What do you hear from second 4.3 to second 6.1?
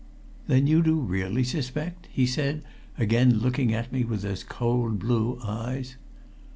cold, blue eyes.